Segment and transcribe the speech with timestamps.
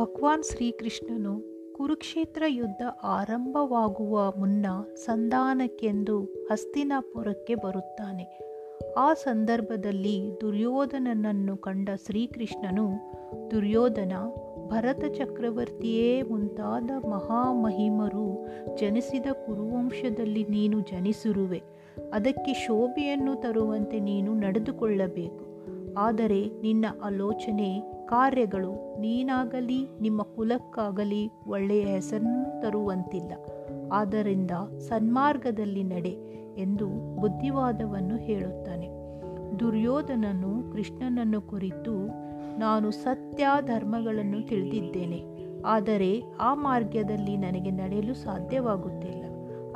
[0.00, 1.42] ಭಗವಾನ್ ಶ್ರೀಕೃಷ್ಣನು
[1.72, 8.38] ಕುರುಕ್ಷೇತ್ರ ಯುದ್ಧ ಆರಂಭವಾಗುವ ಮುನ್ನ ಸಂಧಾನಕ್ಕೆಂದು ಹಸ್ತಿನಾಪುರಕ್ಕೆ ಬರುತ್ತಾನೆ.
[8.98, 12.90] ಆ ಸಂದರ್ಭದಲ್ಲಿ ದುರ್ಯೋಧನನನ್ನು ಕಂಡ ಶ್ರೀಕೃಷ್ಣನು,
[13.50, 14.12] ದುರ್ಯೋಧನ,
[14.68, 21.62] ಭರತ ಚಕ್ರವರ್ತಿಯೇ, ಮುಂತಾದ ಮಹಾಮಹಿಮರು ಜನಿಸಿದ ಕುರುವಂಶದಲ್ಲಿ ನೀನು ಜನಿಸಿರುವೆ.
[22.12, 25.46] ಅದಕ್ಕೆ ಶೋಭೆಯನ್ನು ತರುವಂತೆ ನೀನು ನಡೆದುಕೊಳ್ಳಬೇಕು.
[25.98, 33.32] ಆದರೆ ನಿನ್ನ ಆಲೋಚನೆ ಕಾರ್ಯಗಳು ನೀನಾಗಲಿ, ನಿಮ್ಮ ಕುಲಕ್ಕಾಗಲಿ ಒಳ್ಳೆಯ ಹೆಸರನ್ನು ತರುವಂತಿಲ್ಲ.
[33.92, 34.50] ಆದ್ದರಿಂದ
[34.88, 36.14] ಸನ್ಮಾರ್ಗದಲ್ಲಿ ನಡೆ
[36.62, 36.86] ಎಂದು
[37.20, 38.88] ಬುದ್ಧಿವಾದವನ್ನು ಹೇಳುತ್ತಾನೆ.
[39.58, 41.94] ದುರ್ಯೋಧನನು ಕೃಷ್ಣನನ್ನು ಕುರಿತು,
[42.58, 45.20] ನಾನು ಸತ್ಯ ಧರ್ಮಗಳನ್ನು ತಿಳಿದಿದ್ದೇನೆ,
[45.66, 46.10] ಆದರೆ
[46.40, 49.24] ಆ ಮಾರ್ಗದಲ್ಲಿ ನನಗೆ ನಡೆಯಲು ಸಾಧ್ಯವಾಗುತ್ತಿಲ್ಲ.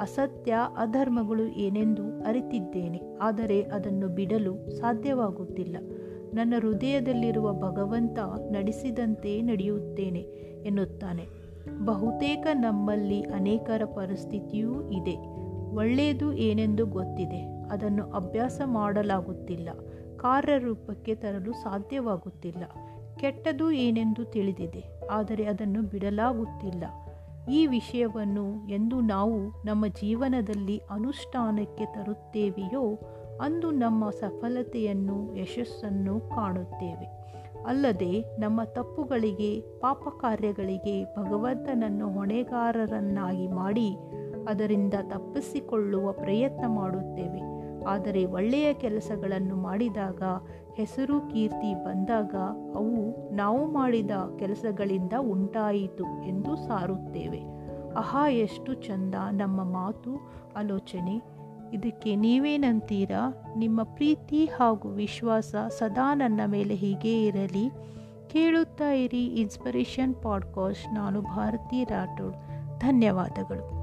[0.00, 5.76] ಅಸತ್ಯ, ಅಧರ್ಮಗಳು ಏನೆಂದು ಅರಿತಿದ್ದೇನೆ, ಆದರೆ ಅದನ್ನು ಬಿಡಲು ಸಾಧ್ಯವಾಗುತ್ತಿಲ್ಲ.
[6.34, 8.18] ನನ್ನ ಹೃದಯದಲ್ಲಿರುವ ಭಗವಂತ
[8.50, 10.20] ನಡೆಸಿದಂತೆ ನಡೆಯುತ್ತೇನೆ
[10.62, 11.26] ಎನ್ನುತ್ತಾನೆ.
[11.84, 15.16] ಬಹುತೇಕ ನಮ್ಮಲ್ಲಿ ಅನೇಕರ ಪರಿಸ್ಥಿತಿಯೂ ಇದೆ.
[15.74, 17.40] ಒಳ್ಳೆಯದು ಏನೆಂದು ಗೊತ್ತಿದೆ.
[17.70, 19.68] ಅದನ್ನು ಅಭ್ಯಾಸ ಮಾಡಲಾಗುತ್ತಿಲ್ಲ.
[20.16, 22.64] ಕಾರ್ಯರೂಪಕ್ಕೆ ತರಲು ಸಾಧ್ಯವಾಗುತ್ತಿಲ್ಲ.
[23.16, 25.08] ಕೆಟ್ಟದು ಏನೆಂದು ತಿಳಿದಿದೆ.
[25.10, 26.84] ಆದರೆ ಅದನ್ನು ಬಿಡಲಾಗುತ್ತಿಲ್ಲ.
[27.50, 32.98] ಈ ವಿಷಯವನ್ನು ಎಂದು ನಾವು ನಮ್ಮ ಜೀವನದಲ್ಲಿ ಅನುಷ್ಠಾನಕ್ಕೆ ತರುತ್ತೇವೆಯೋ
[33.40, 37.20] ಅಂದು ನಮ್ಮ ಸಫಲತೆಯನ್ನು, ಯಶಸ್ಸನ್ನು ಕಾಣುತ್ತೇವೆ.
[37.66, 43.96] ಅಲ್ಲದೆ ನಮ್ಮ ತಪ್ಪುಗಳಿಗೆ ಪಾಪ ಕಾರ್ಯಗಳಿಗೆ ಭಗವಂತನನ್ನು ಹೊಣೆಗಾರರನ್ನಾಗಿ ಮಾಡಿ
[44.48, 47.40] ಅದರಿಂದ ತಪ್ಪಿಸಿಕೊಳ್ಳುವ ಪ್ರಯತ್ನ ಮಾಡುತ್ತೇವೆ.
[47.84, 50.22] ಆದರೆ ಒಳ್ಳೆಯ ಕೆಲಸಗಳನ್ನು ಮಾಡಿದಾಗ,
[50.74, 52.34] ಹೆಸರು ಕೀರ್ತಿ ಬಂದಾಗ
[52.74, 57.42] ಅವು ನಾವು ಮಾಡಿದ ಕೆಲಸಗಳಿಂದ ಉಂಟಾಯಿತು ಎಂದು ಸಾರುತ್ತೇವೆ.
[57.96, 60.10] ಆಹಾ, ಎಷ್ಟು ಚಂದ ನಮ್ಮ ಮಾತು,
[60.56, 61.39] ಆಲೋಚನೆ.
[61.72, 63.44] ಇದಕ್ಕೆ ನೀವೇನಂತೀರಾ?
[63.56, 67.70] ನಿಮ್ಮ ಪ್ರೀತಿ ಹಾಗೂ ವಿಶ್ವಾಸ ಸದಾ ನನ್ನ ಮೇಲೆ ಹೀಗೇ ಇರಲಿ.
[68.30, 72.36] ಕೇಳುತ್ತಾ ಇರಿ ಇನ್ಸ್ಪಿರೇಷನ್ ಪಾಡ್ಕಾಸ್ಟ್ ನಾನು ಭಾರತಿ ರಾಠೋಡ್.
[72.80, 73.79] ಧನ್ಯವಾದಗಳು.